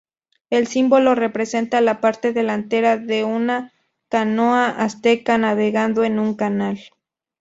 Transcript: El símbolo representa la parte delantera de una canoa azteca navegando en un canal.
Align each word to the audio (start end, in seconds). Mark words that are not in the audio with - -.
El 0.49 0.65
símbolo 0.65 1.13
representa 1.13 1.79
la 1.79 2.01
parte 2.01 2.33
delantera 2.33 2.97
de 2.97 3.23
una 3.23 3.71
canoa 4.09 4.67
azteca 4.69 5.37
navegando 5.37 6.03
en 6.03 6.17
un 6.17 6.33
canal. 6.33 6.79